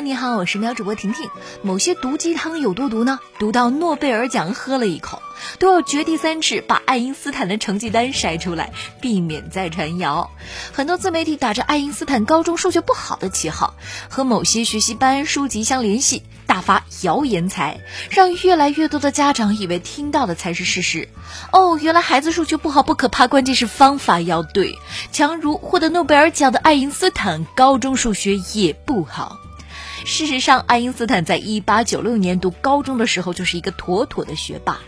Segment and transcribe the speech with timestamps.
[0.00, 1.28] 你好，我是喵主播婷婷。
[1.62, 3.18] 某些毒鸡汤有多毒呢？
[3.38, 5.22] 毒到诺贝尔奖喝了一口，
[5.58, 10.30] 都要掘地三尺把爱因斯坦的成绩单筛出来，避免再传谣。
[10.72, 13.74] 很多自媒体打着爱因斯坦高中数学不好的旗号，
[14.08, 21.08] 和某些学习班书籍相联系，大发谣言财，让越来越多的家长以为听到的才是事实。
[21.52, 24.78] 哦，原来孩子数学不好不可怕，关键是方法要对。
[25.10, 29.38] 强如获得诺贝尔奖的爱因斯坦，高中数学也不好。
[30.06, 34.78] 事实上，爱因斯坦在一八九六年读高中的时候就是一个妥妥的学霸。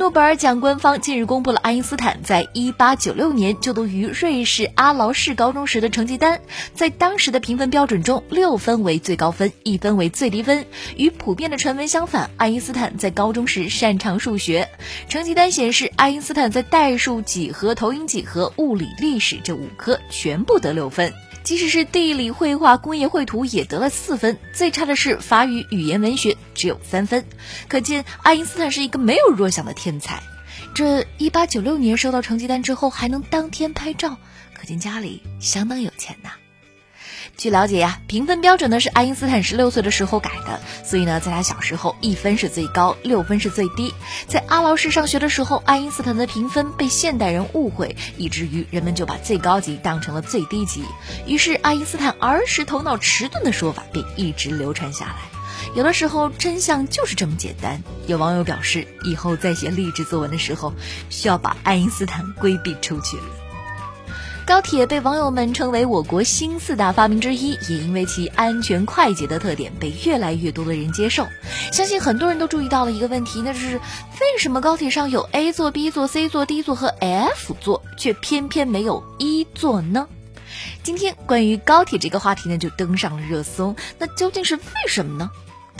[0.00, 6.40] 诺贝尔奖官方近日公布了爱因斯坦在一八九六年就读于瑞士阿劳士高中时的成绩单，
[6.74, 10.64] 在当时的评分标准中，六分为最高分，一分为最低分。
[10.96, 14.70] 与普遍的传闻相反，爱因斯坦在高中时擅长数学。
[15.10, 21.12] 成绩单显示，爱因斯坦在代数、几何、投影几何、物理、历史这五科全部得六分。
[21.42, 27.24] 即使是地理、绘画、工业绘图也得了四分，最差的是法语语言文学，只有三分。
[27.66, 30.22] 可见爱因斯坦是一个没有弱项的天才。
[30.74, 34.18] 这一八九六年收到成绩单之后还能当天拍照，
[34.54, 36.30] 可见家里相当有钱呐。
[37.36, 43.94] 据了解呀，评分标准呢是爱因斯坦十六岁的时候改的，所以呢，在他小时候一分是最高，六分是最低。
[44.26, 50.84] 在阿劳士上学的时候，爱因斯坦的评分被现代人误会，以至于人们就把最高级当成了最低级。
[51.26, 55.39] 于是，爱因斯坦儿时头脑迟钝的说法便一直流传下来。
[55.74, 57.82] 有的时候，真相就是这么简单。
[58.06, 60.72] 有网友表示，以后在写励志作文的时候，
[61.08, 63.24] 需要把爱因斯坦规避出去了。
[64.46, 71.24] 高铁被网友们称为我国新四大发明之一，也因为其安全快捷的特点被越来越多的人接受。
[71.70, 80.08] 相信很多人都注意到了一个问题，那就是为什么高铁上有 A 座、B 座、C 座、D 座和 F 座，却偏偏没有 E 座呢？
[80.82, 83.76] 今天关于高铁这个话题呢，就登上了热搜。
[83.98, 85.30] 那究竟是为什么呢？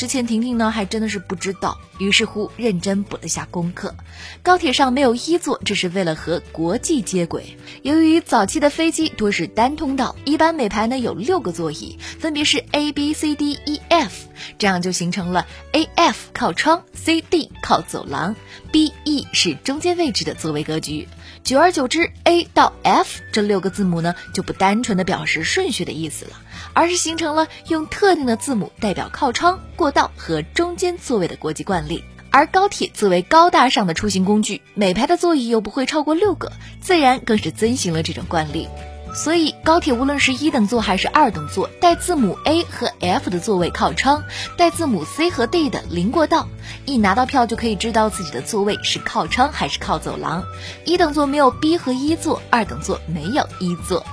[0.00, 3.94] 之前婷婷呢还真的是不知道，于是乎认真补了下功课。
[4.42, 7.58] 高铁上没有一座，这是为了和国际接轨。
[7.82, 18.34] 由于早期的飞机多是单通道，一般每排呢有六个座椅，分别是 A B C D E F，这样就形成了 A F 靠窗，C D 靠走廊
[18.72, 21.06] ，B E 是中间位置的座位格局。
[21.44, 26.32] 久而久之，A 到 F 这六个字母呢，就不单纯的表示顺序的意思了，
[26.74, 32.04] 而是形成了用特定的字母代表靠窗、过道和中间座位的国际惯例。
[32.32, 38.68] 而高铁作为高大上的出行工具，每排的座椅又不会超过六个，自然更是遵循了这种惯例。
[39.12, 44.22] 所以，高铁无论是一等座还是二等座，带字母 A 和 F 的座位靠窗，
[44.56, 46.46] 带字母 C 和 D 的临过道，
[46.84, 50.44] 一拿到票就可以知道自己的座位是靠窗还是靠走廊。
[50.84, 54.06] 一等座没有 B 和一座，二等座没有一座。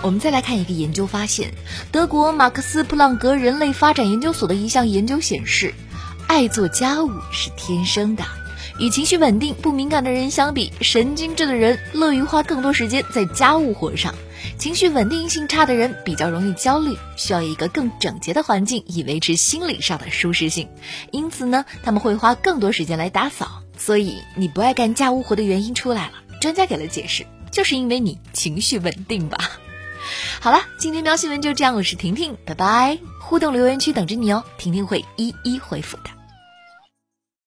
[0.00, 1.52] 我们再来看一个研究发现，
[1.90, 5.74] 德国马克思普朗格人类发展研究所的一项研究显示，
[6.28, 8.24] 爱做家务是天生的。
[8.78, 14.14] 与情绪稳定、不敏感的人相比，神经质的人乐于花更多时间在家务活上。
[14.56, 20.68] 情绪稳定性差的人比较容易焦虑，需要一个更整洁的环境以维持心理上的舒适性。
[21.10, 23.64] 因此呢，他们会花更多时间来打扫。
[23.76, 29.57] 所以你不爱干家务活的原因出来了，专家给了解释，就是因为你情绪稳定吧。
[30.40, 32.96] 好了，今天喵新闻就这样，我是婷婷，拜拜。
[33.20, 36.17] 互动留言区等着你哦，婷婷会一一回复的。